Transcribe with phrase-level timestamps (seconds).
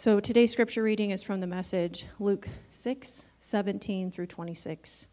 [0.00, 5.06] So today's scripture reading is from the message Luke 6 17 through 26.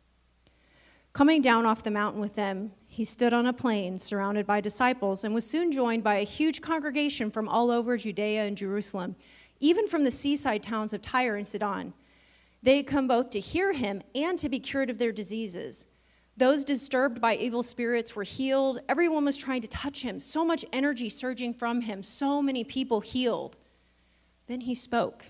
[1.12, 5.26] Coming down off the mountain with them, he stood on a plain surrounded by disciples
[5.26, 9.18] and was soon joined by a huge congregation from all over Judea and Jerusalem,
[9.60, 11.94] even from the seaside towns of Tyre and Sidon.
[12.64, 15.88] They had come both to hear him and to be cured of their diseases.
[16.38, 18.80] Those disturbed by evil spirits were healed.
[18.88, 23.02] Everyone was trying to touch him, so much energy surging from him, so many people
[23.02, 23.58] healed.
[24.48, 25.26] Then he spoke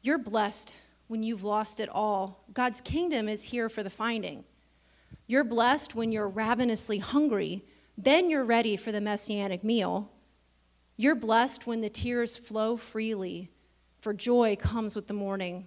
[0.00, 0.76] You're blessed
[1.08, 2.44] when you've lost it all.
[2.52, 4.44] God's kingdom is here for the finding.
[5.26, 7.64] You're blessed when you're ravenously hungry.
[7.96, 10.10] Then you're ready for the messianic meal.
[10.96, 13.50] You're blessed when the tears flow freely,
[14.00, 15.66] for joy comes with the morning.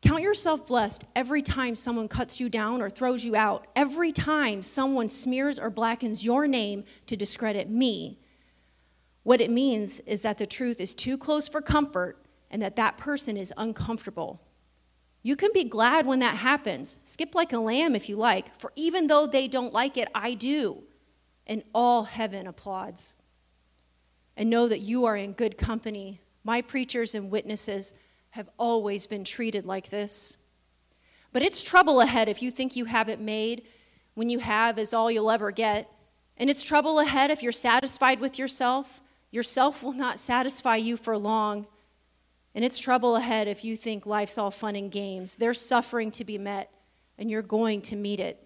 [0.00, 4.62] Count yourself blessed every time someone cuts you down or throws you out, every time
[4.62, 8.18] someone smears or blackens your name to discredit me.
[9.28, 12.16] What it means is that the truth is too close for comfort
[12.50, 14.40] and that that person is uncomfortable.
[15.22, 16.98] You can be glad when that happens.
[17.04, 20.32] Skip like a lamb if you like, for even though they don't like it, I
[20.32, 20.82] do.
[21.46, 23.16] And all heaven applauds.
[24.34, 26.22] And know that you are in good company.
[26.42, 27.92] My preachers and witnesses
[28.30, 30.38] have always been treated like this.
[31.34, 33.66] But it's trouble ahead if you think you have it made
[34.14, 35.92] when you have is all you'll ever get.
[36.38, 39.02] And it's trouble ahead if you're satisfied with yourself.
[39.30, 41.66] Yourself will not satisfy you for long.
[42.54, 45.36] And it's trouble ahead if you think life's all fun and games.
[45.36, 46.70] There's suffering to be met,
[47.18, 48.42] and you're going to meet it.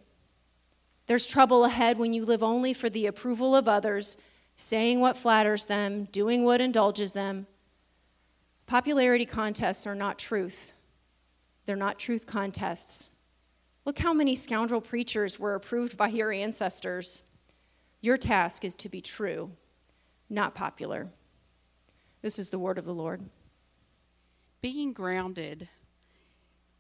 [1.07, 4.17] There's trouble ahead when you live only for the approval of others,
[4.57, 7.47] saying what flatters them, doing what indulges them,
[8.73, 10.73] Popularity contests are not truth,
[11.67, 13.11] they're not truth contests.
[13.85, 17.21] Look how many scoundrel preachers were approved by your ancestors.
[18.01, 19.51] Your task is to be true,
[20.29, 21.09] not popular.
[22.23, 23.23] This is the word of the Lord.
[24.61, 25.69] Being grounded,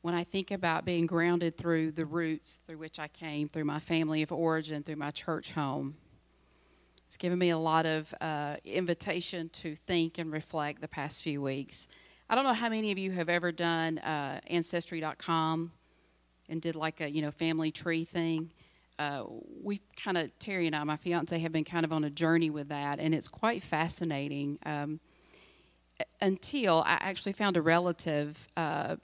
[0.03, 3.79] when I think about being grounded through the roots through which I came, through my
[3.79, 5.97] family of origin, through my church home,
[7.07, 11.43] it's given me a lot of uh, invitation to think and reflect the past few
[11.43, 11.87] weeks.
[12.31, 15.73] I don't know how many of you have ever done uh, Ancestry.com
[16.49, 18.51] and did like a you know family tree thing.
[19.03, 19.25] Uh,
[19.63, 22.51] we kind of Terry and I, my fiance, have been kind of on a journey
[22.51, 24.59] with that, and it's quite fascinating.
[24.65, 25.01] Um,
[26.21, 28.97] until I actually found a relative uh,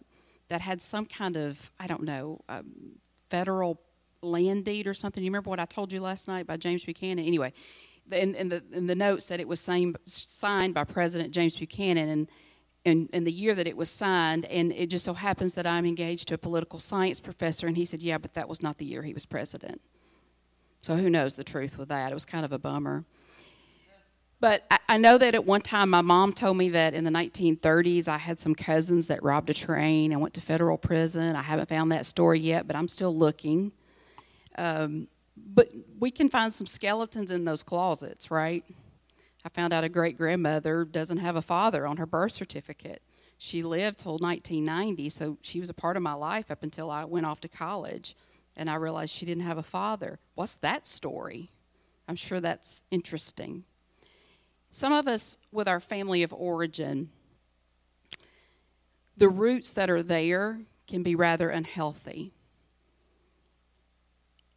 [0.48, 2.98] that had some kind of I don't know um,
[3.28, 3.80] federal
[4.22, 5.22] land deed or something.
[5.22, 7.24] You remember what I told you last night by James Buchanan?
[7.24, 7.52] Anyway,
[8.10, 12.08] in, in, the, in the note said it was signed, signed by President James Buchanan
[12.08, 12.28] and
[12.84, 16.28] in the year that it was signed, and it just so happens that I'm engaged
[16.28, 19.02] to a political science professor, and he said, Yeah, but that was not the year
[19.02, 19.80] he was president.
[20.82, 22.10] So who knows the truth with that?
[22.10, 23.04] It was kind of a bummer.
[24.40, 27.10] But I, I know that at one time my mom told me that in the
[27.10, 31.34] 1930s I had some cousins that robbed a train and went to federal prison.
[31.34, 33.72] I haven't found that story yet, but I'm still looking.
[34.56, 35.68] Um, but
[35.98, 38.64] we can find some skeletons in those closets, right?
[39.48, 43.00] I found out a great grandmother doesn't have a father on her birth certificate.
[43.38, 47.06] She lived till 1990, so she was a part of my life up until I
[47.06, 48.14] went off to college,
[48.54, 50.18] and I realized she didn't have a father.
[50.34, 51.50] What's that story?
[52.06, 53.64] I'm sure that's interesting.
[54.70, 57.08] Some of us, with our family of origin,
[59.16, 62.32] the roots that are there can be rather unhealthy.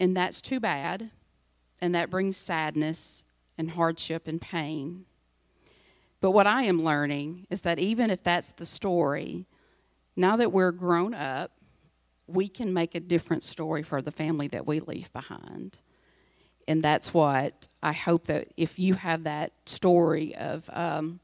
[0.01, 1.11] And that's too bad.
[1.81, 3.23] And that brings sadness
[3.61, 5.05] and hardship and pain.
[6.19, 9.45] But what I am learning is that even if that's the story,
[10.15, 11.51] now that we're grown up,
[12.25, 15.77] we can make a different story for the family that we leave behind.
[16.67, 21.19] And that's what I hope that if you have that story of um,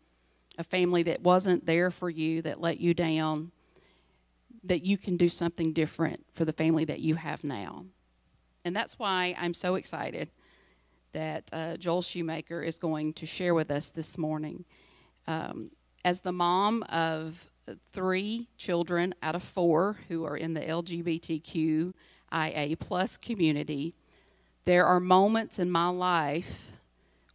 [0.59, 3.51] a family that wasn't there for you, that let you down,
[4.63, 7.85] that you can do something different for the family that you have now.
[8.63, 10.29] And that's why I'm so excited
[11.17, 14.65] that uh, Joel Shoemaker is going to share with us this morning.
[15.25, 15.71] Um,
[16.05, 17.49] as the mom of
[17.91, 23.95] three children out of four who are in the LGBTQIA plus community,
[24.65, 26.73] there are moments in my life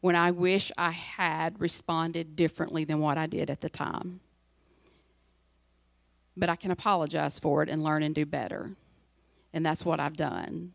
[0.01, 4.21] when I wish I had responded differently than what I did at the time.
[6.37, 8.77] But I can apologize for it and learn and do better.
[9.53, 10.73] And that's what I've done.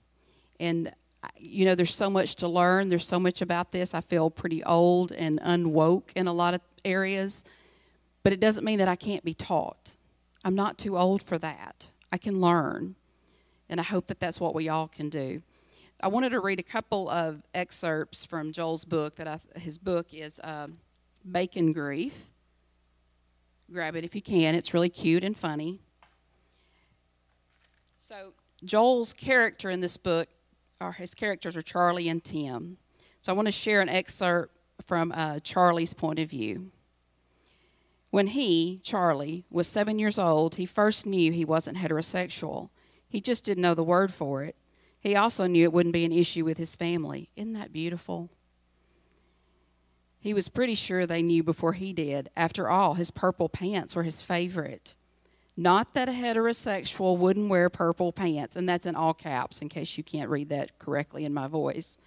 [0.60, 0.92] And
[1.36, 2.90] you know, there's so much to learn.
[2.90, 3.94] There's so much about this.
[3.94, 7.44] I feel pretty old and unwoke in a lot of areas,
[8.24, 9.96] but it doesn't mean that I can't be taught.
[10.44, 11.92] I'm not too old for that.
[12.12, 12.96] I can learn,
[13.70, 15.42] and I hope that that's what we all can do.
[16.00, 19.16] I wanted to read a couple of excerpts from Joel's book.
[19.16, 20.68] That I, his book is uh,
[21.30, 22.28] Bacon Grief,
[23.72, 24.56] grab it if you can.
[24.56, 25.80] It's really cute and funny.
[27.98, 28.34] So,
[28.64, 30.30] Joel's character in this book,
[30.80, 32.78] or his characters are Charlie and Tim.
[33.22, 36.72] So, I want to share an excerpt from uh, Charlie's point of view.
[38.10, 42.70] When he, Charlie, was seven years old, he first knew he wasn't heterosexual.
[43.08, 44.56] He just didn't know the word for it.
[45.00, 47.30] He also knew it wouldn't be an issue with his family.
[47.36, 48.30] Isn't that beautiful?
[50.20, 52.30] He was pretty sure they knew before he did.
[52.36, 54.96] After all, his purple pants were his favorite.
[55.60, 59.98] Not that a heterosexual wouldn't wear purple pants, and that's in all caps in case
[59.98, 61.98] you can't read that correctly in my voice.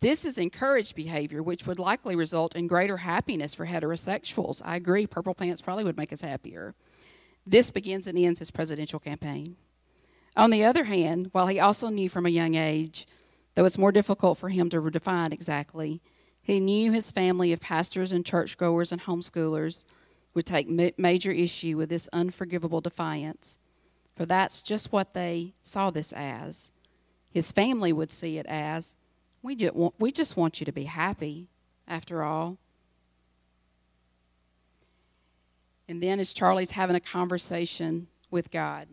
[0.00, 4.60] This is encouraged behavior, which would likely result in greater happiness for heterosexuals.
[4.64, 6.74] I agree, purple pants probably would make us happier.
[7.46, 9.56] This begins and ends his presidential campaign.
[10.36, 13.06] On the other hand, while he also knew from a young age,
[13.54, 16.02] though it's more difficult for him to define exactly,
[16.42, 19.84] he knew his family of pastors and churchgoers and homeschoolers
[20.34, 20.68] would take
[20.98, 23.58] major issue with this unforgivable defiance,
[24.14, 26.70] for that's just what they saw this as.
[27.30, 28.96] His family would see it as
[29.42, 31.48] we just want, we just want you to be happy,
[31.88, 32.58] after all.
[35.88, 38.86] And then, as Charlie's having a conversation with God,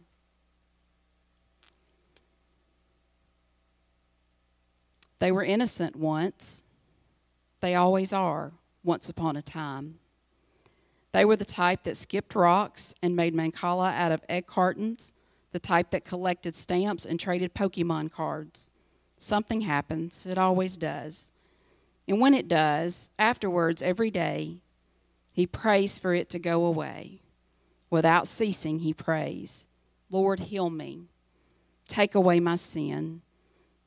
[5.20, 6.64] they were innocent once.
[7.62, 8.54] They always are,
[8.84, 10.00] once upon a time.
[11.12, 15.14] They were the type that skipped rocks and made mancala out of egg cartons,
[15.52, 18.70] the type that collected stamps and traded Pokemon cards
[19.20, 20.26] something happens.
[20.26, 21.32] It always does.
[22.08, 24.58] And when it does, afterwards, every day,
[25.32, 27.22] he prays for it to go away.
[27.92, 29.68] Without ceasing, he prays,
[30.10, 31.10] Lord, heal me.
[31.88, 33.22] Take away my sin.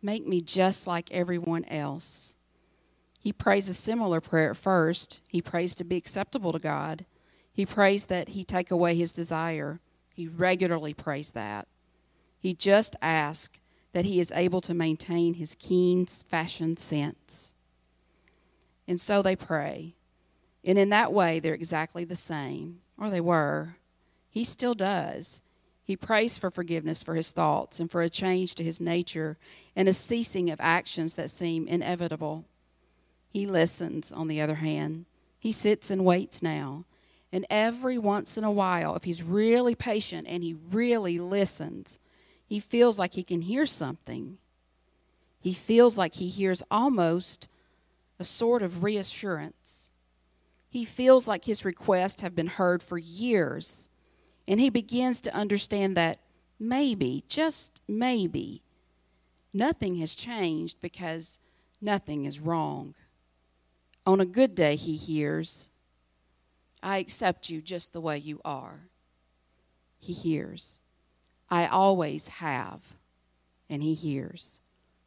[0.01, 2.37] Make me just like everyone else.
[3.19, 5.21] He prays a similar prayer at first.
[5.29, 7.05] He prays to be acceptable to God.
[7.53, 9.81] He prays that He take away his desire.
[10.15, 11.69] He regularly prays that.
[12.39, 13.59] He just asks
[13.93, 17.55] that he is able to maintain his keen fashion sense.
[18.89, 19.95] And so they pray.
[20.65, 23.77] And in that way, they're exactly the same, or they were.
[24.29, 25.41] He still does.
[25.85, 29.37] He prays for forgiveness for his thoughts and for a change to his nature
[29.77, 32.45] and a ceasing of actions that seem inevitable.
[33.29, 35.07] He listens, on the other hand.
[35.39, 36.85] He sits and waits now.
[37.33, 41.99] And every once in a while, if he's really patient and he really listens,
[42.45, 44.37] he feels like he can hear something.
[45.41, 47.49] He feels like he hears almost
[48.21, 49.91] a sort of reassurance.
[50.69, 53.89] He feels like his requests have been heard for years,
[54.47, 56.21] and he begins to understand that
[56.61, 58.63] maybe, just maybe,
[59.53, 61.41] nothing has changed because
[61.81, 62.95] nothing is wrong.
[64.07, 65.72] On a good day, he hears,
[66.83, 68.89] I accept you just the way you are.
[69.99, 70.81] He hears.
[71.49, 72.95] I always have,
[73.69, 74.61] and He hears.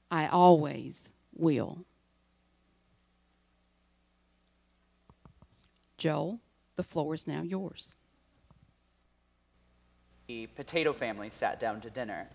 [0.10, 1.86] I always will.
[5.98, 6.39] Joel,
[6.75, 7.95] the floor is now yours.
[10.27, 12.27] The potato family sat down to dinner.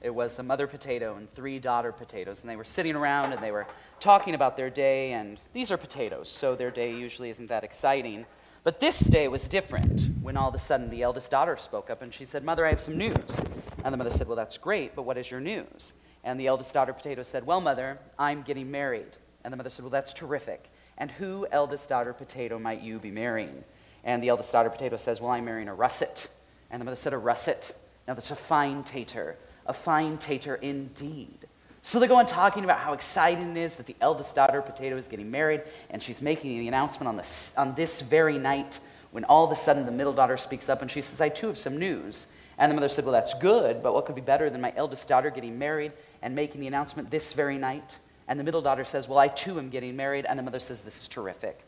[0.00, 3.42] It was a mother potato and three daughter potatoes, and they were sitting around and
[3.42, 3.66] they were
[4.00, 5.12] talking about their day.
[5.12, 8.26] And these are potatoes, so their day usually isn't that exciting.
[8.64, 12.00] But this day was different when all of a sudden the eldest daughter spoke up
[12.00, 13.42] and she said, Mother, I have some news.
[13.84, 15.92] And the mother said, Well, that's great, but what is your news?
[16.24, 19.18] And the eldest daughter potato said, Well, mother, I'm getting married.
[19.44, 20.70] And the mother said, Well, that's terrific.
[20.96, 23.64] And who, eldest daughter potato, might you be marrying?
[24.02, 26.28] And the eldest daughter potato says, Well, I'm marrying a russet.
[26.70, 27.76] And the mother said, A russet?
[28.08, 29.36] Now that's a fine tater.
[29.66, 31.46] A fine tater indeed.
[31.86, 34.96] So they go on talking about how exciting it is that the eldest daughter, Potato,
[34.96, 35.60] is getting married,
[35.90, 39.56] and she's making the announcement on this, on this very night when all of a
[39.56, 42.28] sudden the middle daughter speaks up and she says, I too have some news.
[42.56, 45.06] And the mother said, Well, that's good, but what could be better than my eldest
[45.08, 47.98] daughter getting married and making the announcement this very night?
[48.28, 50.24] And the middle daughter says, Well, I too am getting married.
[50.24, 51.60] And the mother says, This is terrific.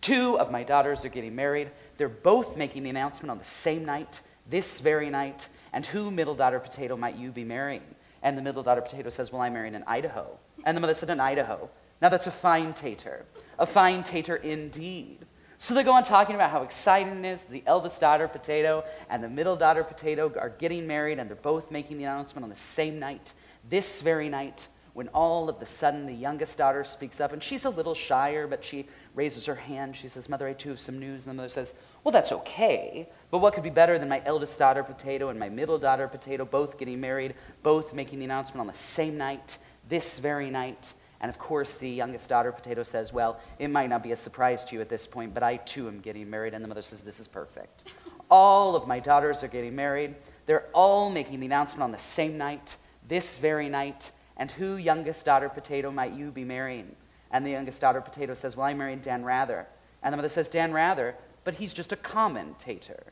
[0.00, 1.72] Two of my daughters are getting married.
[1.96, 5.48] They're both making the announcement on the same night, this very night.
[5.72, 7.82] And who, middle daughter potato, might you be marrying?
[8.24, 10.38] And the middle daughter potato says, Well, I'm marrying in Idaho.
[10.64, 11.70] And the mother said, In Idaho.
[12.02, 13.26] Now that's a fine tater.
[13.58, 15.26] A fine tater indeed.
[15.58, 17.44] So they go on talking about how exciting it is.
[17.44, 21.70] The eldest daughter potato and the middle daughter potato are getting married, and they're both
[21.70, 23.34] making the announcement on the same night,
[23.68, 27.32] this very night, when all of a sudden the youngest daughter speaks up.
[27.32, 29.96] And she's a little shyer, but she raises her hand.
[29.96, 31.24] She says, Mother, I too have some news.
[31.24, 31.74] And the mother says,
[32.04, 33.08] Well, that's okay.
[33.30, 36.44] But what could be better than my eldest daughter, Potato, and my middle daughter, Potato,
[36.44, 39.58] both getting married, both making the announcement on the same night,
[39.88, 40.92] this very night?
[41.20, 44.64] And of course, the youngest daughter, Potato, says, Well, it might not be a surprise
[44.66, 46.52] to you at this point, but I too am getting married.
[46.52, 47.84] And the mother says, This is perfect.
[48.30, 50.14] All of my daughters are getting married.
[50.44, 52.76] They're all making the announcement on the same night,
[53.08, 54.12] this very night.
[54.36, 56.94] And who, youngest daughter, Potato, might you be marrying?
[57.30, 59.66] And the youngest daughter, Potato, says, Well, I married Dan Rather.
[60.02, 63.04] And the mother says, Dan Rather, but he's just a commentator.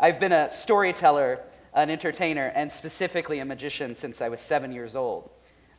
[0.00, 1.40] I've been a storyteller,
[1.74, 5.28] an entertainer, and specifically a magician since I was seven years old.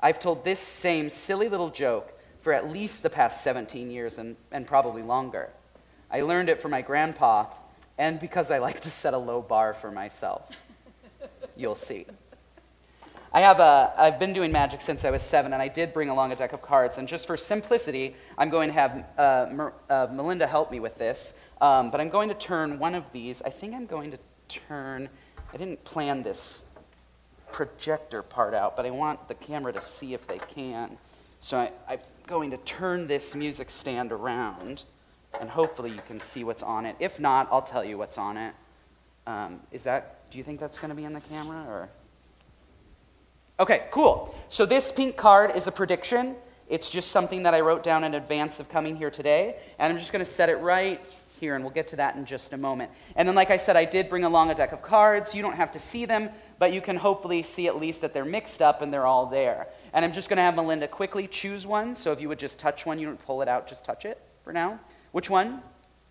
[0.01, 4.35] I've told this same silly little joke for at least the past 17 years and,
[4.51, 5.49] and probably longer.
[6.11, 7.45] I learned it from my grandpa,
[7.97, 10.49] and because I like to set a low bar for myself.
[11.55, 12.05] You'll see.
[13.31, 16.09] I have a, I've been doing magic since I was seven, and I did bring
[16.09, 16.97] along a deck of cards.
[16.97, 20.97] And just for simplicity, I'm going to have uh, Mer, uh, Melinda help me with
[20.97, 21.35] this.
[21.61, 23.43] Um, but I'm going to turn one of these.
[23.43, 24.17] I think I'm going to
[24.47, 25.09] turn,
[25.53, 26.63] I didn't plan this
[27.51, 30.97] projector part out, but I want the camera to see if they can.
[31.39, 34.85] So I, I'm going to turn this music stand around,
[35.39, 36.95] and hopefully you can see what's on it.
[36.99, 38.55] If not, I'll tell you what's on it.
[39.27, 41.89] Um, is that, do you think that's going to be in the camera, or?
[43.59, 44.33] Okay, cool.
[44.47, 46.35] So this pink card is a prediction.
[46.69, 49.57] It's just something that I wrote down in advance of coming here today.
[49.77, 51.01] And I'm just going to set it right
[51.39, 52.91] here, and we'll get to that in just a moment.
[53.15, 55.35] And then, like I said, I did bring along a deck of cards.
[55.35, 58.23] You don't have to see them, but you can hopefully see at least that they're
[58.23, 59.67] mixed up and they're all there.
[59.93, 61.95] And I'm just going to have Melinda quickly choose one.
[61.95, 64.21] So if you would just touch one, you don't pull it out, just touch it
[64.43, 64.79] for now.
[65.11, 65.61] Which one?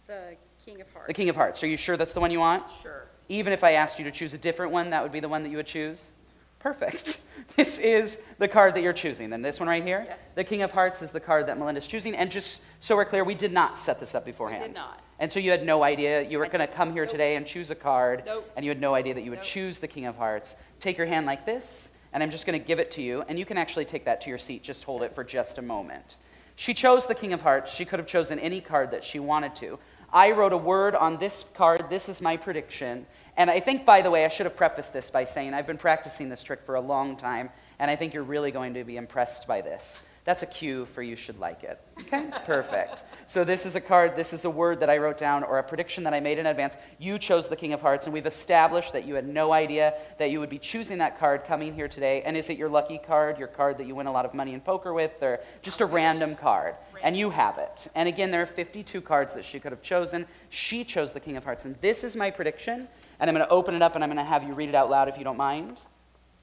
[0.06, 1.06] The King of Hearts.
[1.06, 1.62] The King of Hearts.
[1.62, 2.64] Are you sure that's the one you want?
[2.82, 3.06] Sure.
[3.30, 5.42] Even if I asked you to choose a different one, that would be the one
[5.44, 6.12] that you would choose?
[6.58, 7.22] Perfect.
[7.56, 9.30] This is the card that you're choosing.
[9.30, 10.04] Then this one right here?
[10.06, 10.32] Yes.
[10.34, 12.14] The King of Hearts is the card that Melinda's choosing.
[12.14, 14.62] And just so we're clear, we did not set this up beforehand.
[14.62, 15.02] Did not.
[15.18, 16.22] And so you had no idea.
[16.22, 17.10] You were going to come here nope.
[17.10, 18.22] today and choose a card.
[18.24, 18.48] Nope.
[18.54, 19.46] And you had no idea that you would Nope.
[19.46, 20.54] choose the King of Hearts.
[20.78, 23.24] Take your hand like this, and I'm just going to give it to you.
[23.28, 24.62] And you can actually take that to your seat.
[24.62, 26.16] Just hold it for just a moment.
[26.54, 27.74] She chose the King of Hearts.
[27.74, 29.80] She could have chosen any card that she wanted to.
[30.12, 31.90] I wrote a word on this card.
[31.90, 33.06] This is my prediction.
[33.38, 35.78] And I think, by the way, I should have prefaced this by saying I've been
[35.78, 38.96] practicing this trick for a long time, and I think you're really going to be
[38.96, 40.02] impressed by this.
[40.24, 41.80] That's a cue for you should like it.
[42.00, 42.28] Okay?
[42.44, 43.04] Perfect.
[43.28, 45.62] So this is a card, this is a word that I wrote down or a
[45.62, 46.76] prediction that I made in advance.
[46.98, 50.30] You chose the King of Hearts, and we've established that you had no idea that
[50.30, 52.22] you would be choosing that card coming here today.
[52.22, 54.52] And is it your lucky card, your card that you win a lot of money
[54.52, 56.74] in poker with, or just a random card?
[57.02, 57.86] And you have it.
[57.94, 60.26] And again, there are 52 cards that she could have chosen.
[60.50, 61.64] She chose the King of Hearts.
[61.64, 62.88] And this is my prediction.
[63.20, 64.74] And I'm going to open it up and I'm going to have you read it
[64.74, 65.80] out loud if you don't mind.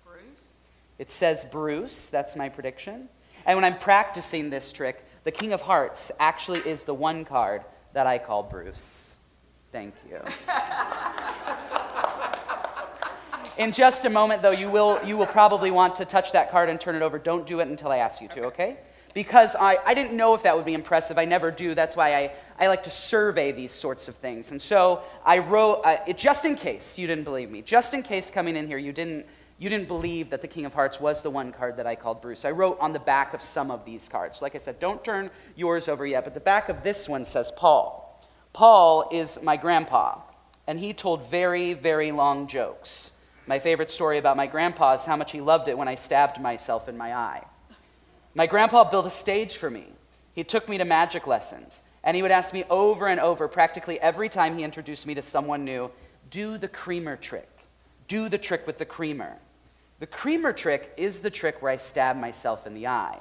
[0.03, 0.57] Bruce.
[0.99, 2.09] It says Bruce.
[2.09, 3.09] That's my prediction.
[3.45, 7.63] And when I'm practicing this trick, the King of Hearts actually is the one card
[7.93, 9.15] that I call Bruce.
[9.71, 10.19] Thank you.
[13.57, 16.69] In just a moment, though, you will, you will probably want to touch that card
[16.69, 17.17] and turn it over.
[17.17, 18.77] Don't do it until I ask you to, okay?
[19.15, 21.17] Because I, I didn't know if that would be impressive.
[21.17, 21.73] I never do.
[21.73, 24.51] That's why I, I like to survey these sorts of things.
[24.51, 28.03] And so I wrote, uh, it, just in case you didn't believe me, just in
[28.03, 29.25] case coming in here you didn't,
[29.57, 32.21] you didn't believe that the King of Hearts was the one card that I called
[32.21, 32.43] Bruce.
[32.43, 34.41] I wrote on the back of some of these cards.
[34.41, 37.53] Like I said, don't turn yours over yet, but the back of this one says
[37.55, 38.21] Paul.
[38.51, 40.19] Paul is my grandpa,
[40.67, 43.13] and he told very, very long jokes.
[43.47, 46.41] My favorite story about my grandpa is how much he loved it when I stabbed
[46.41, 47.45] myself in my eye.
[48.37, 49.85] My grandpa built a stage for me.
[50.33, 53.97] He took me to magic lessons, and he would ask me over and over, practically
[54.01, 55.89] every time he introduced me to someone new,
[56.29, 57.49] do the creamer trick.
[58.09, 59.37] Do the trick with the creamer.
[60.01, 63.19] The creamer trick is the trick where I stab myself in the eye.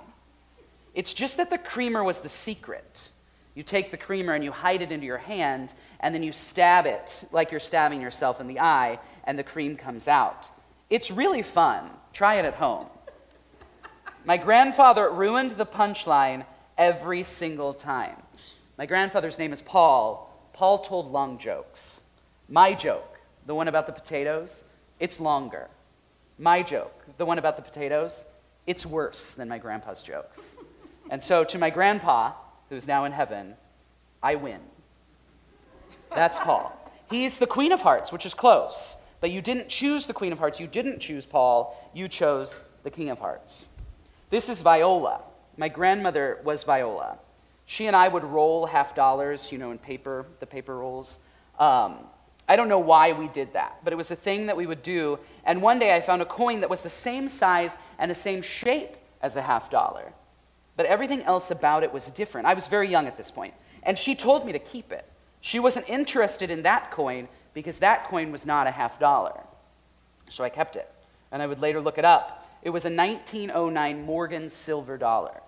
[0.94, 3.10] It's just that the creamer was the secret.
[3.54, 6.86] You take the creamer and you hide it into your hand, and then you stab
[6.86, 10.50] it like you're stabbing yourself in the eye, and the cream comes out.
[10.90, 11.88] It's really fun.
[12.12, 12.88] Try it at home.
[14.26, 16.46] My grandfather ruined the punchline
[16.78, 18.16] every single time.
[18.78, 20.30] My grandfather's name is Paul.
[20.54, 22.02] Paul told long jokes.
[22.48, 24.64] My joke, the one about the potatoes,
[24.98, 25.68] it's longer.
[26.38, 28.24] My joke, the one about the potatoes,
[28.66, 30.56] it's worse than my grandpa's jokes.
[31.10, 32.32] And so to my grandpa,
[32.70, 33.56] who's now in heaven,
[34.22, 34.60] I win.
[36.14, 36.72] That's Paul.
[37.10, 38.96] He's the Queen of Hearts, which is close.
[39.20, 40.60] But you didn't choose the Queen of Hearts.
[40.60, 41.76] You didn't choose Paul.
[41.92, 43.68] You chose the King of Hearts.
[44.34, 45.22] This is Viola.
[45.56, 47.18] My grandmother was Viola.
[47.66, 51.20] She and I would roll half dollars, you know, in paper, the paper rolls.
[51.56, 51.98] Um,
[52.48, 54.82] I don't know why we did that, but it was a thing that we would
[54.82, 55.20] do.
[55.44, 58.42] And one day I found a coin that was the same size and the same
[58.42, 60.12] shape as a half dollar.
[60.76, 62.48] But everything else about it was different.
[62.48, 65.08] I was very young at this point, And she told me to keep it.
[65.42, 69.38] She wasn't interested in that coin because that coin was not a half dollar.
[70.28, 70.90] So I kept it.
[71.30, 72.43] And I would later look it up.
[72.64, 75.42] It was a 1909 Morgan silver dollar.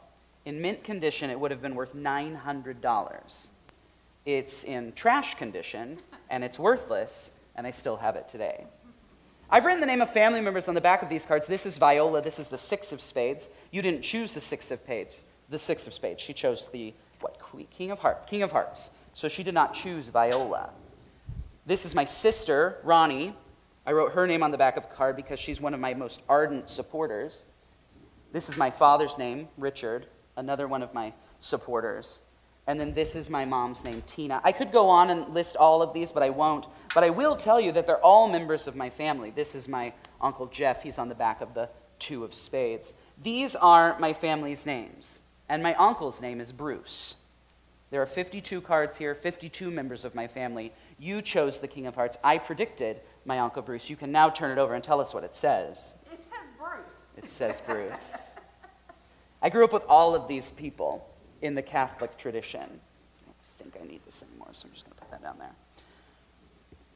[0.45, 3.49] In mint condition, it would have been worth $900.
[4.27, 8.67] It's in trash condition, and it's worthless, and I still have it today.
[9.49, 11.47] I've written the name of family members on the back of these cards.
[11.47, 12.21] This is Viola.
[12.21, 13.49] This is the six of spades.
[13.71, 15.25] You didn't choose the six of spades.
[15.49, 16.21] The six of spades.
[16.21, 17.41] She chose the what?
[17.71, 18.27] King of hearts.
[18.27, 18.91] King of hearts.
[19.15, 20.71] So she did not choose Viola.
[21.65, 23.35] This is my sister, Ronnie.
[23.87, 25.95] I wrote her name on the back of the card because she's one of my
[25.95, 27.45] most ardent supporters.
[28.33, 32.21] This is my father's name, Richard, another one of my supporters.
[32.67, 34.41] And then this is my mom's name, Tina.
[34.43, 36.67] I could go on and list all of these, but I won't.
[36.95, 39.31] But I will tell you that they're all members of my family.
[39.31, 40.83] This is my Uncle Jeff.
[40.83, 41.69] He's on the back of the
[42.01, 42.95] two of spades.
[43.23, 45.21] These are my family's names.
[45.49, 47.17] And my uncle's name is Bruce.
[47.91, 50.73] There are 52 cards here, 52 members of my family.
[50.99, 52.19] You chose the King of Hearts.
[52.25, 53.91] I predicted my Uncle Bruce.
[53.91, 55.97] You can now turn it over and tell us what it says.
[56.13, 57.09] It says Bruce.
[57.17, 58.35] It says Bruce.
[59.43, 61.09] I grew up with all of these people
[61.43, 62.63] in the Catholic tradition.
[62.63, 62.67] I
[63.27, 65.39] don't think I need this anymore, so I'm just going to put that down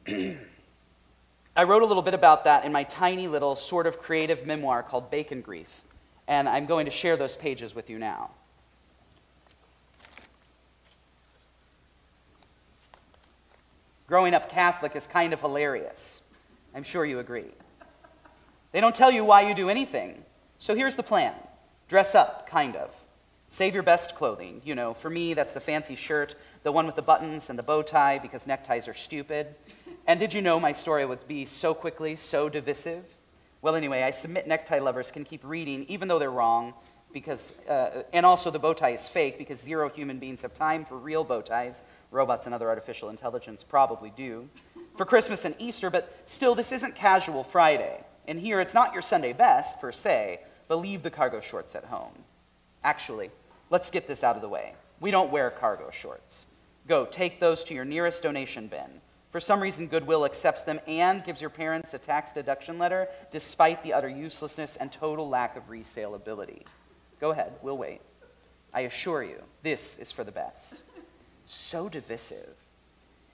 [0.07, 0.39] there.
[1.57, 4.83] I wrote a little bit about that in my tiny little sort of creative memoir
[4.83, 5.83] called Bacon Grief,
[6.29, 8.31] and I'm going to share those pages with you now.
[14.11, 16.21] Growing up Catholic is kind of hilarious.
[16.75, 17.53] I'm sure you agree.
[18.73, 20.25] They don't tell you why you do anything.
[20.59, 21.33] So here's the plan
[21.87, 22.93] dress up, kind of.
[23.47, 24.63] Save your best clothing.
[24.65, 27.63] You know, for me, that's the fancy shirt, the one with the buttons and the
[27.63, 29.55] bow tie because neckties are stupid.
[30.09, 33.05] And did you know my story would be so quickly so divisive?
[33.63, 36.75] Well, anyway, I submit necktie lovers can keep reading, even though they're wrong,
[37.13, 40.85] because, uh, and also the bow tie is fake because zero human beings have time
[40.85, 41.85] for real bow ties.
[42.11, 44.49] Robots and other artificial intelligence probably do.
[44.97, 48.05] For Christmas and Easter, but still, this isn't casual Friday.
[48.27, 51.85] And here, it's not your Sunday best, per se, but leave the cargo shorts at
[51.85, 52.13] home.
[52.85, 53.31] Actually,
[53.71, 54.73] let's get this out of the way.
[55.01, 56.47] We don't wear cargo shorts.
[56.87, 59.01] Go, take those to your nearest donation bin.
[59.31, 63.83] For some reason, Goodwill accepts them and gives your parents a tax deduction letter, despite
[63.85, 66.65] the utter uselessness and total lack of resaleability.
[67.21, 68.01] Go ahead, we'll wait.
[68.75, 70.83] I assure you, this is for the best.
[71.51, 72.55] So divisive.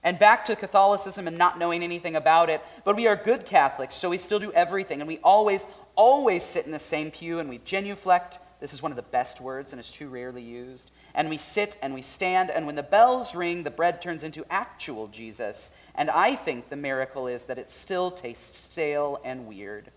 [0.03, 3.95] And back to Catholicism and not knowing anything about it, but we are good Catholics,
[3.95, 7.49] so we still do everything, and we always, always sit in the same pew, and
[7.49, 10.91] we genuflect this is one of the best words and it's too rarely used.
[11.15, 14.47] And we sit and we stand, and when the bells ring, the bread turns into
[14.49, 15.71] actual Jesus.
[15.95, 19.91] And I think the miracle is that it still tastes stale and weird.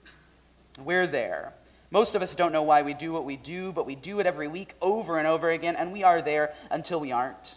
[0.83, 1.53] We're there.
[1.89, 4.25] Most of us don't know why we do what we do, but we do it
[4.25, 7.55] every week over and over again, and we are there until we aren't.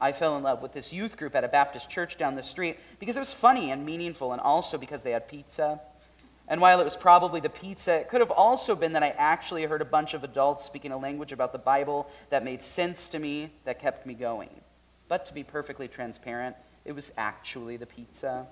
[0.00, 2.78] I fell in love with this youth group at a Baptist church down the street
[2.98, 5.80] because it was funny and meaningful, and also because they had pizza.
[6.48, 9.64] And while it was probably the pizza, it could have also been that I actually
[9.64, 13.18] heard a bunch of adults speaking a language about the Bible that made sense to
[13.18, 14.50] me, that kept me going.
[15.08, 18.46] But to be perfectly transparent, it was actually the pizza.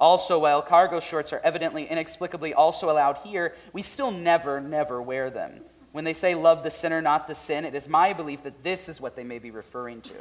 [0.00, 5.30] Also, while cargo shorts are evidently inexplicably also allowed here, we still never, never wear
[5.30, 5.60] them.
[5.92, 8.88] When they say love the sinner, not the sin, it is my belief that this
[8.88, 10.14] is what they may be referring to.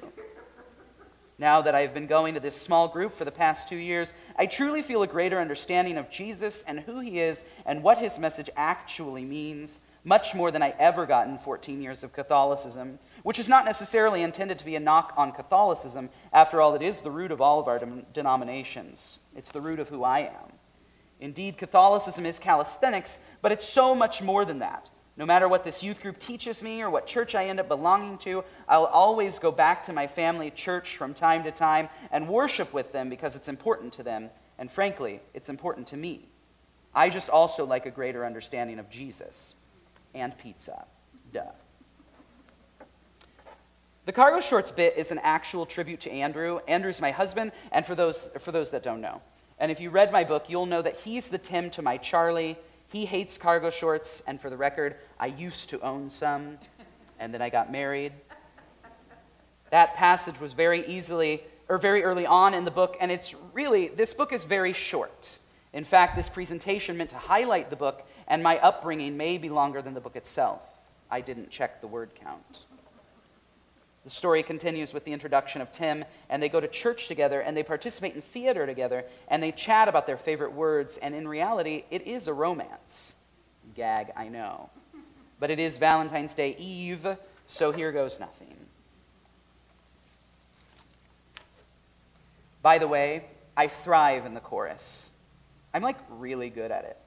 [1.39, 4.45] Now that I've been going to this small group for the past two years, I
[4.45, 8.49] truly feel a greater understanding of Jesus and who he is and what his message
[8.55, 13.49] actually means, much more than I ever got in 14 years of Catholicism, which is
[13.49, 16.09] not necessarily intended to be a knock on Catholicism.
[16.31, 17.81] After all, it is the root of all of our
[18.13, 20.53] denominations, it's the root of who I am.
[21.19, 24.91] Indeed, Catholicism is calisthenics, but it's so much more than that.
[25.15, 28.17] No matter what this youth group teaches me or what church I end up belonging
[28.19, 32.73] to, I'll always go back to my family church from time to time and worship
[32.73, 34.31] with them because it's important to them.
[34.57, 36.29] And frankly, it's important to me.
[36.95, 39.55] I just also like a greater understanding of Jesus
[40.15, 40.85] and pizza.
[41.31, 41.43] Duh.
[44.05, 46.59] The cargo shorts bit is an actual tribute to Andrew.
[46.67, 49.21] Andrew's my husband, and for those, for those that don't know.
[49.59, 52.57] And if you read my book, you'll know that he's the Tim to my Charlie
[52.93, 56.59] he hates cargo shorts, and for the record, I used to own some,
[57.19, 58.13] and then I got married.
[59.71, 63.87] That passage was very easily, or very early on in the book, and it's really,
[63.87, 65.39] this book is very short.
[65.73, 69.81] In fact, this presentation meant to highlight the book, and my upbringing may be longer
[69.81, 70.61] than the book itself.
[71.09, 72.65] I didn't check the word count.
[74.03, 77.55] The story continues with the introduction of Tim, and they go to church together, and
[77.55, 81.85] they participate in theater together, and they chat about their favorite words, and in reality,
[81.89, 83.15] it is a romance.
[83.75, 84.69] Gag, I know.
[85.39, 88.55] But it is Valentine's Day Eve, so here goes nothing.
[92.61, 95.11] By the way, I thrive in the chorus.
[95.73, 96.97] I'm like really good at it.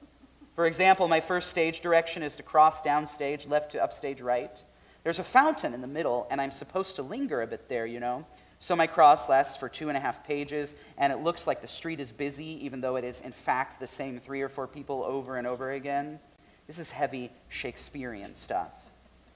[0.55, 4.63] For example, my first stage direction is to cross downstage, left to upstage right.
[5.07, 8.01] There's a fountain in the middle, and I'm supposed to linger a bit there, you
[8.01, 8.25] know.
[8.59, 11.67] So my cross lasts for two and a half pages, and it looks like the
[11.69, 15.05] street is busy, even though it is, in fact, the same three or four people
[15.05, 16.19] over and over again.
[16.67, 18.73] This is heavy Shakespearean stuff.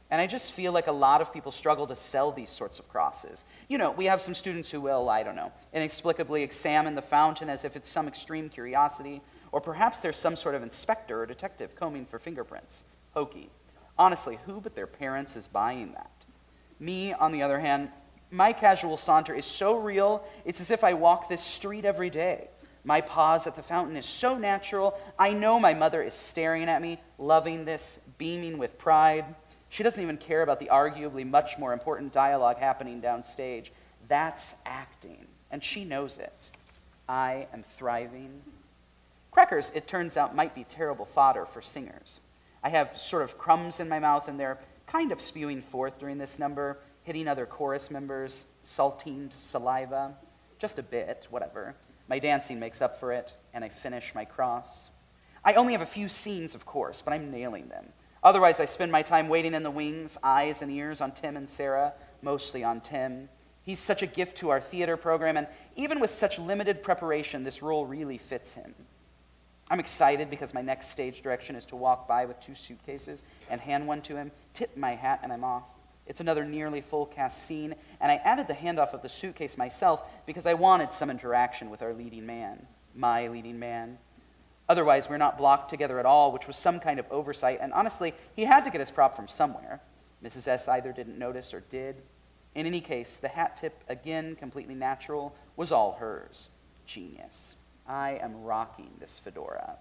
[0.10, 2.90] And I just feel like a lot of people struggle to sell these sorts of
[2.90, 3.46] crosses.
[3.70, 7.50] You know, we have some students who will, I don't know, inexplicably examine the fountain
[7.50, 9.22] as if it's some extreme curiosity,
[9.54, 12.84] or perhaps there's some sort of inspector or detective combing for fingerprints.
[13.14, 13.50] Hokey.
[13.98, 16.12] Honestly, who but their parents is buying that?
[16.80, 17.90] Me, on the other hand,
[18.32, 22.48] my casual saunter is so real, it's as if I walk this street every day.
[22.84, 26.82] My pause at the fountain is so natural, I know my mother is staring at
[26.82, 29.26] me, loving this, beaming with pride.
[29.70, 33.70] She doesn't even care about the arguably much more important dialogue happening downstage.
[34.08, 36.50] That's acting, and she knows it.
[37.08, 38.42] I am thriving.
[39.32, 42.22] Crackers, it turns out, might be terrible fodder for singers.
[42.64, 46.18] I have sort of crumbs in my mouth, and they're kind of spewing forth during
[46.18, 50.16] this number, hitting other chorus members, saltined saliva.
[50.60, 51.76] Just a bit, whatever.
[52.08, 54.92] My dancing makes up for it, and I finish my cross.
[55.44, 57.94] I only have a few scenes, of course, but I'm nailing them.
[58.24, 61.50] Otherwise, I spend my time waiting in the wings, eyes and ears on Tim and
[61.50, 63.30] Sarah, mostly on Tim.
[63.64, 67.64] He's such a gift to our theater program, and even with such limited preparation, this
[67.64, 68.76] role really fits him.
[69.72, 73.62] I'm excited because my next stage direction is to walk by with two suitcases and
[73.62, 75.70] hand one to him, tip my hat, and I'm off.
[76.06, 80.04] It's another nearly full cast scene, and I added the handoff of the suitcase myself
[80.26, 83.98] because I wanted some interaction with our leading man, my leading man.
[84.68, 88.14] Otherwise, we're not blocked together at all, which was some kind of oversight, and honestly,
[88.36, 89.80] he had to get his prop from somewhere.
[90.22, 90.50] Mrs.
[90.50, 92.02] S either didn't notice or did.
[92.56, 96.50] In any case, the hat tip, again completely natural, was all hers.
[96.86, 97.56] Genius.
[97.88, 99.78] I am rocking this fedora.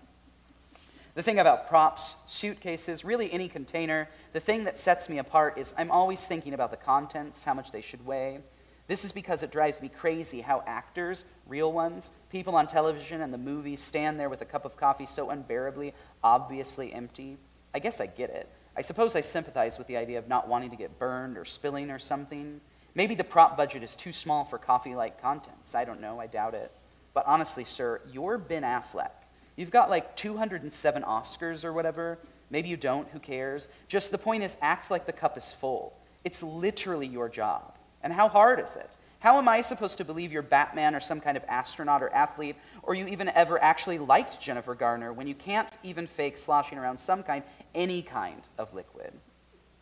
[1.14, 5.74] The thing about props, suitcases, really any container, the thing that sets me apart is
[5.76, 8.38] I'm always thinking about the contents, how much they should weigh.
[8.86, 13.32] This is because it drives me crazy how actors, real ones, people on television and
[13.32, 17.36] the movies stand there with a cup of coffee so unbearably, obviously empty.
[17.74, 18.48] I guess I get it.
[18.76, 21.90] I suppose I sympathize with the idea of not wanting to get burned or spilling
[21.90, 22.60] or something.
[22.94, 25.74] Maybe the prop budget is too small for coffee like contents.
[25.74, 26.18] I don't know.
[26.18, 26.72] I doubt it.
[27.14, 29.10] But honestly, sir, you're Ben Affleck.
[29.56, 32.18] You've got like 207 Oscars or whatever.
[32.50, 33.08] Maybe you don't.
[33.08, 33.68] Who cares?
[33.88, 35.96] Just the point is, act like the cup is full.
[36.24, 37.76] It's literally your job.
[38.02, 38.96] And how hard is it?
[39.20, 42.56] How am I supposed to believe you're Batman or some kind of astronaut or athlete,
[42.82, 46.98] or you even ever actually liked Jennifer Garner when you can't even fake sloshing around
[46.98, 47.44] some kind,
[47.74, 49.12] any kind of liquid?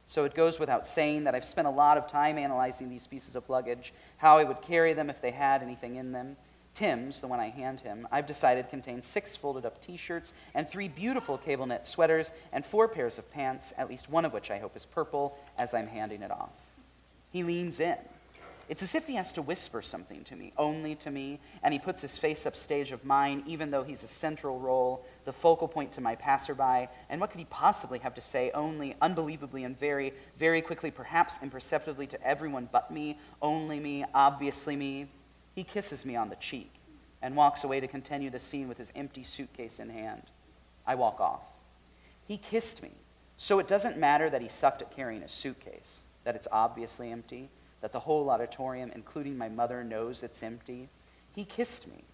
[0.07, 3.37] So it goes without saying that I've spent a lot of time analyzing these pieces
[3.37, 6.37] of luggage, how I would carry them if they had anything in them.
[6.79, 10.69] Tim's, the one I hand him, I've decided contains six folded up t shirts and
[10.69, 14.49] three beautiful cable knit sweaters and four pairs of pants, at least one of which
[14.49, 16.71] I hope is purple, as I'm handing it off.
[17.33, 17.97] He leans in.
[18.69, 21.81] It's as if he has to whisper something to me, only to me, and he
[21.81, 25.91] puts his face upstage of mine, even though he's a central role, the focal point
[25.95, 26.87] to my passerby.
[27.11, 31.41] And what could he possibly have to say, only unbelievably and very, very quickly, perhaps
[31.43, 35.09] imperceptibly to everyone but me, only me, obviously me?
[35.59, 36.71] He kisses me on the cheek
[37.21, 40.23] and walks away to continue the scene with his empty suitcase in hand.
[40.87, 41.43] I walk off.
[42.29, 42.93] He kissed me,
[43.37, 47.49] so it doesn't matter that he sucked at carrying a suitcase, that it's obviously empty
[47.81, 50.91] that the whole auditorium, including my mother, knows it's empty.
[51.35, 52.05] He kissed me.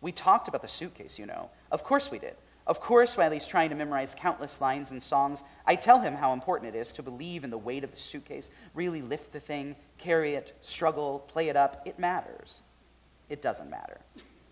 [0.00, 1.50] We talked about the suitcase, you know.
[1.72, 2.36] Of course we did.
[2.64, 6.32] Of course, while he's trying to memorize countless lines and songs, I tell him how
[6.32, 9.74] important it is to believe in the weight of the suitcase, really lift the thing,
[9.98, 11.82] carry it, struggle, play it up.
[11.84, 12.62] It matters.
[13.28, 14.00] It doesn't matter,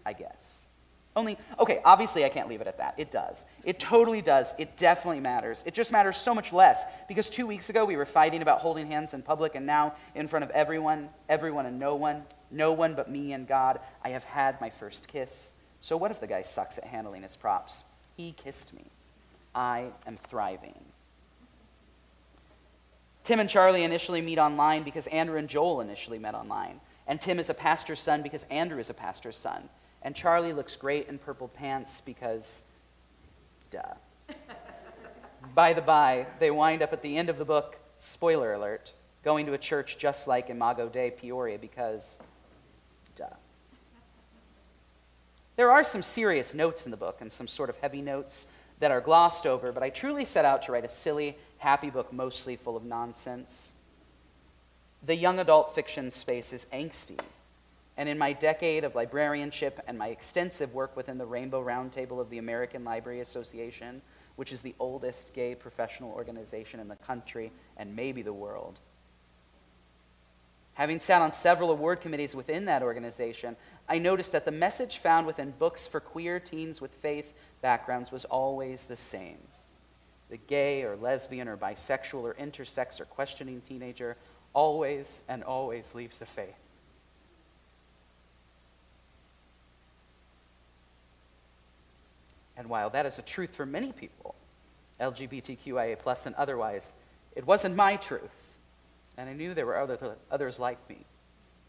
[0.04, 0.66] I guess.
[1.14, 2.94] Only, okay, obviously I can't leave it at that.
[2.96, 3.44] It does.
[3.64, 4.54] It totally does.
[4.58, 5.62] It definitely matters.
[5.66, 8.86] It just matters so much less because two weeks ago we were fighting about holding
[8.86, 12.94] hands in public, and now in front of everyone, everyone and no one, no one
[12.94, 15.52] but me and God, I have had my first kiss.
[15.82, 17.84] So what if the guy sucks at handling his props?
[18.16, 18.84] He kissed me.
[19.54, 20.80] I am thriving.
[23.24, 26.80] Tim and Charlie initially meet online because Andrew and Joel initially met online.
[27.06, 29.68] And Tim is a pastor's son because Andrew is a pastor's son.
[30.02, 32.62] And Charlie looks great in purple pants because,
[33.70, 33.94] duh.
[35.54, 39.46] by the by, they wind up at the end of the book, spoiler alert, going
[39.46, 42.18] to a church just like Imago Dei Peoria because,
[43.14, 43.26] duh.
[45.56, 48.46] There are some serious notes in the book and some sort of heavy notes
[48.80, 52.12] that are glossed over, but I truly set out to write a silly, happy book
[52.12, 53.71] mostly full of nonsense.
[55.04, 57.18] The young adult fiction space is angsty
[57.96, 62.30] And in my decade of librarianship and my extensive work within the Rainbow Roundtable of
[62.30, 64.00] the American Library Association,
[64.36, 68.80] which is the oldest gay professional organization in the country and maybe the world,
[70.74, 73.56] having sat on several award committees within that organization,
[73.88, 78.24] I noticed that the message found within books for queer teens with faith backgrounds was
[78.24, 79.38] always the same.
[80.30, 84.16] The gay or lesbian or bisexual or intersex or questioning teenager
[84.54, 86.54] always and always leaves the faith.
[92.56, 94.34] And while that is a truth for many people,
[95.00, 96.94] LGBTQIA plus and otherwise,
[97.34, 98.30] it wasn't my truth.
[99.16, 100.98] And I knew there were other, others like me,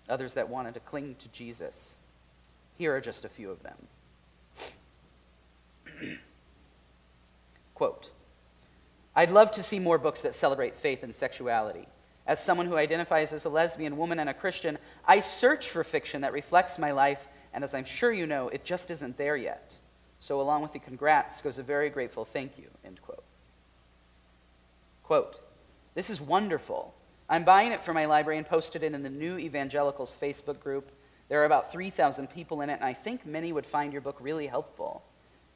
[0.09, 1.97] others that wanted to cling to Jesus.
[2.77, 3.77] Here are just a few of them.
[7.75, 8.11] Quote
[9.15, 11.87] I'd love to see more books that celebrate faith and sexuality.
[12.25, 16.21] As someone who identifies as a lesbian woman and a Christian, I search for fiction
[16.21, 19.77] that reflects my life, and as I'm sure you know, it just isn't there yet.
[20.19, 22.69] So, along with the congrats goes a very grateful thank you.
[22.85, 23.23] End quote.
[25.03, 25.41] Quote
[25.95, 26.93] This is wonderful.
[27.27, 30.91] I'm buying it for my library and posted it in the New Evangelicals Facebook group.
[31.29, 34.17] There are about 3,000 people in it, and I think many would find your book
[34.19, 35.03] really helpful.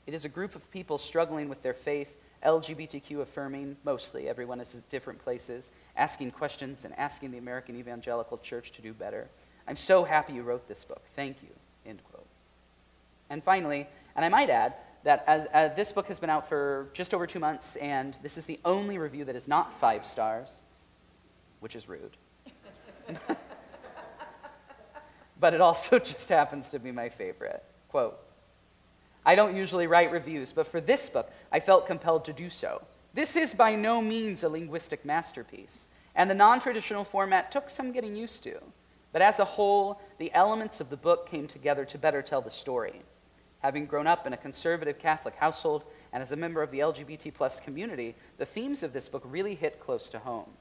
[0.06, 4.28] It is a group of people struggling with their faith LGBTQ affirming, mostly.
[4.30, 8.94] Everyone is at different places, asking questions and asking the American Evangelical Church to do
[8.94, 9.28] better.
[9.68, 11.04] I'm so happy you wrote this book.
[11.16, 11.50] Thank you.
[11.86, 12.26] End quote.
[13.30, 14.74] And finally, and I might add
[15.04, 18.38] that as, as this book has been out for just over two months, and this
[18.38, 20.62] is the only review that is not five stars,
[21.60, 22.18] which is rude.
[25.40, 27.64] but it also just happens to be my favorite.
[27.90, 28.20] Quote
[29.28, 32.82] I don't usually write reviews, but for this book, I felt compelled to do so.
[33.14, 37.92] This is by no means a linguistic masterpiece, and the non traditional format took some
[37.92, 38.58] getting used to.
[39.12, 42.50] But as a whole, the elements of the book came together to better tell the
[42.50, 43.02] story.
[43.60, 47.34] Having grown up in a conservative Catholic household and as a member of the LGBT
[47.34, 50.52] plus community, the themes of this book really hit close to home.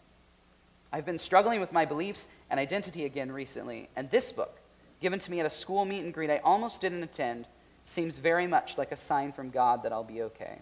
[0.93, 4.59] I've been struggling with my beliefs and identity again recently, and this book,
[5.01, 7.47] given to me at a school meet and greet I almost didn't attend,
[7.87, 10.59] seems very much like a sign from God that I'll be okay.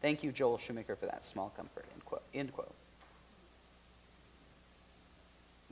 [0.00, 1.84] Thank you, Joel Shoemaker, for that small comfort.
[1.92, 2.22] End quote.
[2.32, 2.72] End quote.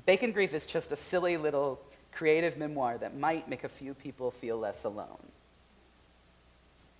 [0.04, 1.80] Bacon Grief is just a silly little
[2.12, 5.18] creative memoir that might make a few people feel less alone.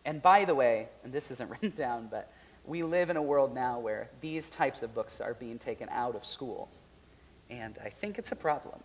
[0.07, 2.33] And by the way, and this isn't written down, but
[2.65, 6.17] we live in a world now where these types of books are being taken out
[6.17, 6.85] of schools.
[7.51, 8.81] And I think it's a problem.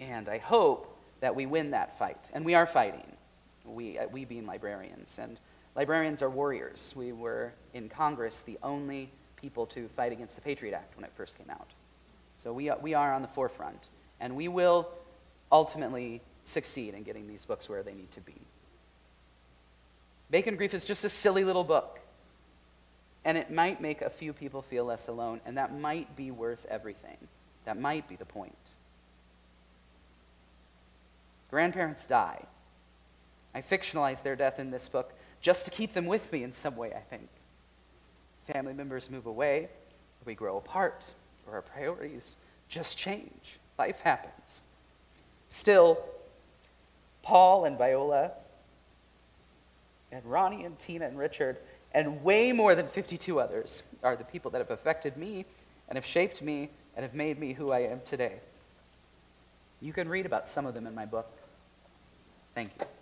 [0.00, 0.91] And I hope
[1.22, 2.30] that we win that fight.
[2.34, 3.06] And we are fighting,
[3.64, 5.20] we, uh, we being librarians.
[5.20, 5.38] And
[5.76, 6.92] librarians are warriors.
[6.96, 11.12] We were in Congress the only people to fight against the Patriot Act when it
[11.14, 11.68] first came out.
[12.36, 13.90] So we, uh, we are on the forefront.
[14.20, 14.88] And we will
[15.52, 18.34] ultimately succeed in getting these books where they need to be.
[20.28, 22.00] Bacon Grief is just a silly little book.
[23.24, 26.66] And it might make a few people feel less alone, and that might be worth
[26.68, 27.16] everything.
[27.64, 28.56] That might be the point.
[31.52, 32.46] Grandparents die.
[33.54, 35.12] I fictionalize their death in this book
[35.42, 37.28] just to keep them with me in some way, I think.
[38.44, 39.68] Family members move away,
[40.24, 41.12] we grow apart,
[41.46, 42.38] or our priorities
[42.70, 43.58] just change.
[43.78, 44.62] Life happens.
[45.50, 45.98] Still,
[47.22, 48.30] Paul and Viola,
[50.10, 51.58] and Ronnie and Tina and Richard,
[51.92, 55.44] and way more than 52 others are the people that have affected me
[55.86, 58.36] and have shaped me and have made me who I am today.
[59.82, 61.30] You can read about some of them in my book.
[62.54, 63.01] Thank you.